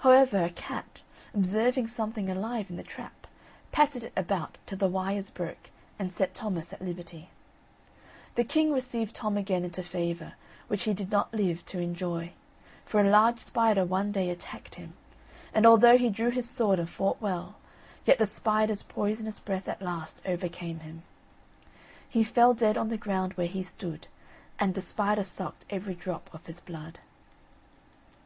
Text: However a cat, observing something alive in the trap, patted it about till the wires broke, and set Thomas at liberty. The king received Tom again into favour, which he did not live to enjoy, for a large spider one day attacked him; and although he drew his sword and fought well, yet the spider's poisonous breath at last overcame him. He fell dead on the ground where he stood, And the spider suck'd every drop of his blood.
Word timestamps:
However 0.00 0.44
a 0.44 0.50
cat, 0.50 1.00
observing 1.32 1.86
something 1.86 2.28
alive 2.28 2.68
in 2.68 2.76
the 2.76 2.82
trap, 2.82 3.26
patted 3.70 4.04
it 4.04 4.12
about 4.14 4.58
till 4.66 4.76
the 4.76 4.86
wires 4.86 5.30
broke, 5.30 5.70
and 5.98 6.12
set 6.12 6.34
Thomas 6.34 6.74
at 6.74 6.82
liberty. 6.82 7.30
The 8.34 8.44
king 8.44 8.70
received 8.70 9.14
Tom 9.14 9.38
again 9.38 9.64
into 9.64 9.82
favour, 9.82 10.34
which 10.68 10.82
he 10.82 10.92
did 10.92 11.10
not 11.10 11.32
live 11.32 11.64
to 11.64 11.78
enjoy, 11.78 12.34
for 12.84 13.00
a 13.00 13.08
large 13.08 13.40
spider 13.40 13.86
one 13.86 14.12
day 14.12 14.28
attacked 14.28 14.74
him; 14.74 14.92
and 15.54 15.64
although 15.64 15.96
he 15.96 16.10
drew 16.10 16.28
his 16.28 16.50
sword 16.50 16.78
and 16.78 16.90
fought 16.90 17.22
well, 17.22 17.54
yet 18.04 18.18
the 18.18 18.26
spider's 18.26 18.82
poisonous 18.82 19.40
breath 19.40 19.68
at 19.70 19.80
last 19.80 20.20
overcame 20.26 20.80
him. 20.80 21.02
He 22.06 22.24
fell 22.24 22.52
dead 22.52 22.76
on 22.76 22.90
the 22.90 22.98
ground 22.98 23.32
where 23.38 23.46
he 23.46 23.62
stood, 23.62 24.06
And 24.58 24.74
the 24.74 24.82
spider 24.82 25.22
suck'd 25.22 25.64
every 25.70 25.94
drop 25.94 26.28
of 26.34 26.44
his 26.44 26.60
blood. 26.60 26.98